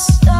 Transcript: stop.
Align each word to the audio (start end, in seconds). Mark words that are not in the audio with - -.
stop. 0.00 0.39